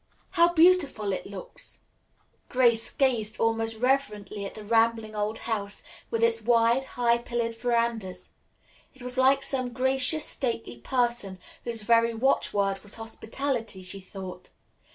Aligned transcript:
"How 0.31 0.51
beautiful 0.51 1.13
it 1.13 1.27
looks!" 1.27 1.81
Grace 2.49 2.89
gazed 2.89 3.39
almost 3.39 3.77
reverently 3.77 4.45
at 4.45 4.55
the 4.55 4.63
rambling 4.63 5.13
old 5.15 5.37
house 5.37 5.83
with 6.09 6.23
its 6.23 6.41
wide, 6.41 6.83
high 6.83 7.19
pillared 7.19 7.53
verandas. 7.55 8.29
It 8.95 9.03
was 9.03 9.19
like 9.19 9.43
some 9.43 9.69
gracious, 9.71 10.25
stately 10.25 10.77
person 10.77 11.37
whose 11.65 11.83
very 11.83 12.15
watchword 12.15 12.79
was 12.81 12.95
hospitality, 12.95 13.83
she 13.83 13.99
thought. 14.01 14.49